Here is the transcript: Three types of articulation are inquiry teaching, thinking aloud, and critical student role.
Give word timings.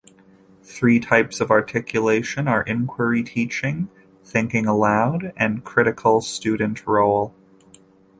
Three 0.63 0.99
types 0.99 1.41
of 1.41 1.51
articulation 1.51 2.47
are 2.47 2.63
inquiry 2.63 3.21
teaching, 3.21 3.89
thinking 4.23 4.65
aloud, 4.65 5.31
and 5.37 5.63
critical 5.63 6.21
student 6.21 6.87
role. 6.87 7.35